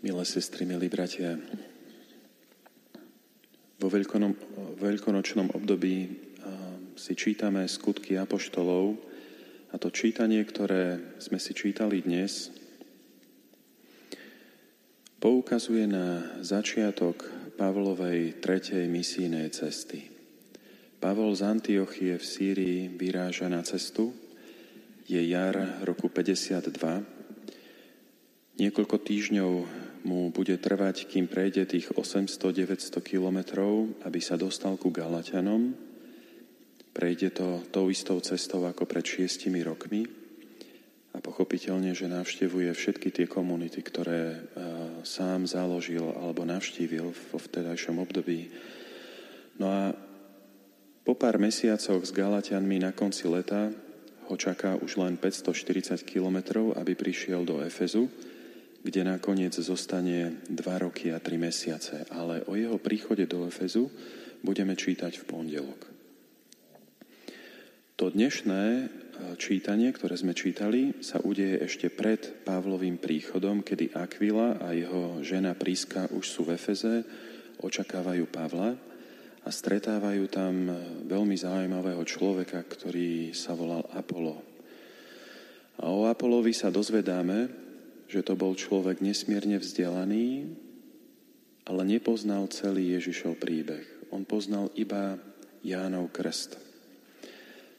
[0.00, 1.36] Milé sestry, milí bratia,
[3.76, 3.88] vo
[4.80, 6.08] veľkonočnom období
[6.96, 8.96] si čítame skutky apoštolov
[9.68, 12.48] a to čítanie, ktoré sme si čítali dnes,
[15.20, 17.28] poukazuje na začiatok
[17.60, 20.08] Pavlovej tretej misijnej cesty.
[20.96, 24.16] Pavol z Antiochie v Sýrii vyráža na cestu,
[25.04, 27.20] je jar roku 52,
[28.60, 29.52] Niekoľko týždňov
[30.04, 35.76] mu bude trvať, kým prejde tých 800-900 kilometrov, aby sa dostal ku Galatianom.
[36.90, 40.20] Prejde to tou istou cestou ako pred šiestimi rokmi
[41.10, 44.40] a pochopiteľne, že navštevuje všetky tie komunity, ktoré uh,
[45.02, 48.50] sám založil alebo navštívil vo vtedajšom období.
[49.58, 49.82] No a
[51.02, 53.74] po pár mesiacoch s Galatianmi na konci leta
[54.30, 58.06] ho čaká už len 540 kilometrov, aby prišiel do Efezu,
[58.80, 62.08] kde nakoniec zostane dva roky a tri mesiace.
[62.08, 63.92] Ale o jeho príchode do Efezu
[64.40, 65.80] budeme čítať v pondelok.
[68.00, 68.84] To dnešné e,
[69.36, 75.52] čítanie, ktoré sme čítali, sa udeje ešte pred Pavlovým príchodom, kedy Aquila a jeho žena
[75.52, 77.04] Príska už sú v Efeze,
[77.60, 78.72] očakávajú Pavla
[79.44, 80.72] a stretávajú tam
[81.04, 84.40] veľmi zaujímavého človeka, ktorý sa volal Apollo.
[85.80, 87.69] A o Apolovi sa dozvedáme,
[88.10, 90.50] že to bol človek nesmierne vzdelaný,
[91.70, 93.86] ale nepoznal celý Ježišov príbeh.
[94.10, 95.14] On poznal iba
[95.62, 96.58] Jánov krst.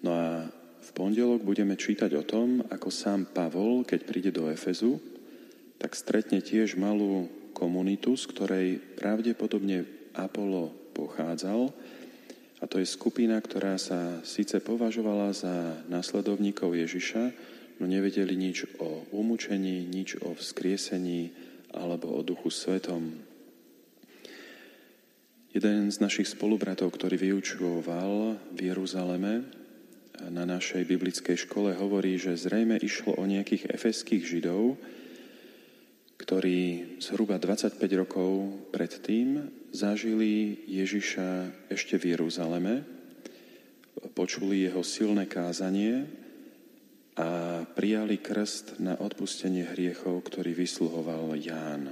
[0.00, 0.48] No a
[0.80, 4.96] v pondelok budeme čítať o tom, ako sám Pavol, keď príde do Efezu,
[5.76, 9.84] tak stretne tiež malú komunitu, z ktorej pravdepodobne
[10.16, 11.68] Apollo pochádzal.
[12.60, 19.06] A to je skupina, ktorá sa síce považovala za následovníkov Ježiša, no nevedeli nič o
[19.10, 21.34] umúčení, nič o vzkriesení
[21.74, 23.14] alebo o Duchu Svetom.
[25.54, 29.46] Jeden z našich spolubratov, ktorý vyučoval v Jeruzaleme
[30.26, 34.74] na našej biblickej škole, hovorí, že zrejme išlo o nejakých efeských židov,
[36.18, 42.82] ktorí zhruba 25 rokov predtým zažili Ježiša ešte v Jeruzaleme,
[44.14, 46.06] počuli jeho silné kázanie
[47.14, 51.90] a prijali krst na odpustenie hriechov, ktorý vysluhoval Ján.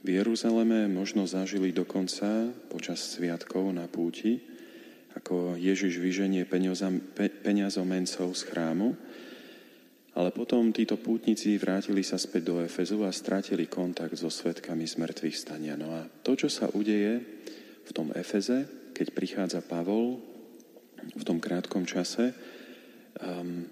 [0.00, 4.40] V Jeruzaleme možno zažili dokonca počas sviatkov na púti,
[5.12, 6.46] ako Ježiš vyženie
[7.42, 8.96] peňazomencov z chrámu,
[10.14, 15.36] ale potom títo pútnici vrátili sa späť do Efezu a strátili kontakt so svetkami zmrtvých
[15.36, 15.74] stania.
[15.78, 17.20] No a to, čo sa udeje
[17.86, 20.18] v tom Efeze, keď prichádza Pavol
[21.14, 22.32] v tom krátkom čase,
[23.20, 23.66] um,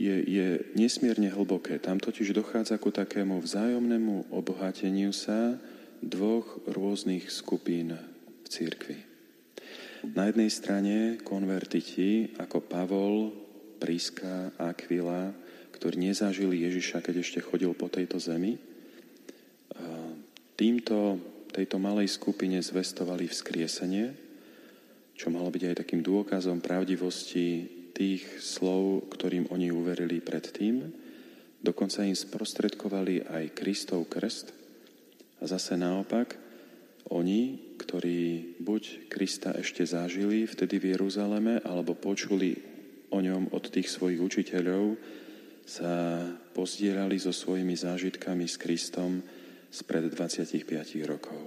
[0.00, 0.46] je, je
[0.78, 1.76] nesmierne hlboké.
[1.76, 5.60] Tam totiž dochádza ku takému vzájomnému obohateniu sa
[6.00, 7.92] dvoch rôznych skupín
[8.44, 8.96] v církvi.
[10.16, 13.36] Na jednej strane konvertiti ako Pavol,
[13.76, 15.36] Príska, Aquila,
[15.76, 18.56] ktorí nezažili Ježiša, keď ešte chodil po tejto zemi,
[20.56, 21.20] týmto,
[21.52, 24.12] tejto malej skupine zvestovali vzkriesenie,
[25.16, 30.88] čo malo byť aj takým dôkazom pravdivosti tých slov, ktorým oni uverili predtým,
[31.60, 34.56] dokonca im sprostredkovali aj Kristov krst
[35.40, 36.36] a zase naopak,
[37.10, 42.54] oni, ktorí buď Krista ešte zažili vtedy v Jeruzaleme, alebo počuli
[43.10, 44.94] o ňom od tých svojich učiteľov,
[45.66, 46.22] sa
[46.54, 49.22] pozdierali so svojimi zážitkami s Kristom
[49.70, 50.66] spred 25
[51.06, 51.40] rokov.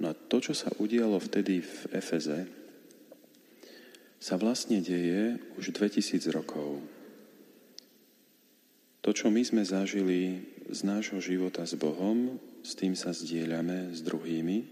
[0.00, 2.61] No a to, čo sa udialo vtedy v Efeze,
[4.22, 6.78] sa vlastne deje už 2000 rokov.
[9.02, 13.98] To, čo my sme zažili z nášho života s Bohom, s tým sa zdieľame s
[14.06, 14.62] druhými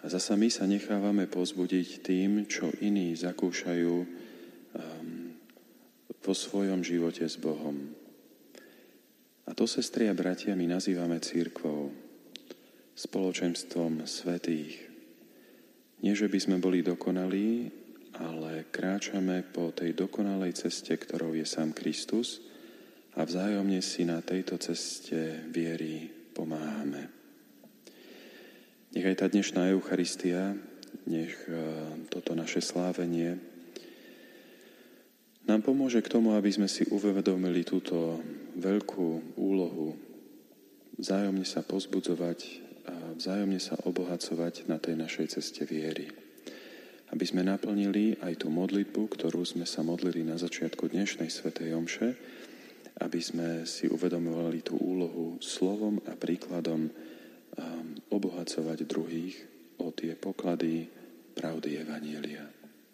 [0.00, 4.08] a zasa my sa nechávame pozbudiť tým, čo iní zakúšajú um,
[6.24, 7.92] vo svojom živote s Bohom.
[9.44, 11.92] A to, sestri a bratia, my nazývame církvou,
[12.96, 14.80] spoločenstvom svetých.
[16.00, 17.68] Nie, že by sme boli dokonalí,
[18.20, 22.44] ale kráčame po tej dokonalej ceste, ktorou je sám Kristus
[23.16, 27.08] a vzájomne si na tejto ceste viery pomáhame.
[28.92, 30.52] Nech aj tá dnešná Eucharistia,
[31.08, 31.56] nech e,
[32.12, 33.40] toto naše slávenie
[35.48, 38.20] nám pomôže k tomu, aby sme si uvedomili túto
[38.60, 39.96] veľkú úlohu
[41.00, 42.38] vzájomne sa pozbudzovať
[42.84, 46.29] a vzájomne sa obohacovať na tej našej ceste viery
[47.10, 52.08] aby sme naplnili aj tú modlitbu, ktorú sme sa modlili na začiatku dnešnej svätej Omše
[53.00, 56.92] aby sme si uvedomovali tú úlohu slovom a príkladom um,
[58.12, 59.36] obohacovať druhých
[59.80, 60.84] o tie poklady
[61.32, 62.59] pravdy Evanielia.